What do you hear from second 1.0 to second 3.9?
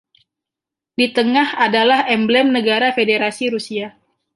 tengah adalah emblem negara Federasi Rusia.